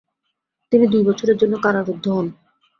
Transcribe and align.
তিনি 0.71 0.85
দুইবছরের 0.87 1.37
জন্য 1.37 1.53
কারারুদ্ধ 1.57 2.05
হন। 2.09 2.27